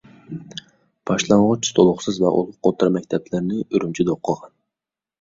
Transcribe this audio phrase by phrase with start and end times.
[1.09, 4.61] باشلانغۇچ، تولۇقسىز ۋە تولۇق ئوتتۇرا مەكتەپلەرنى ئۈرۈمچىدە ئوقۇغان.